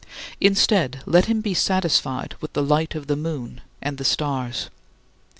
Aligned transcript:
Instead, 0.39 1.03
let 1.05 1.25
him 1.25 1.41
be 1.41 1.53
satisfied 1.53 2.33
with 2.41 2.53
the 2.53 2.63
light 2.63 2.95
of 2.95 3.05
the 3.05 3.15
moon 3.15 3.61
and 3.83 3.99
the 3.99 4.03
stars. 4.03 4.71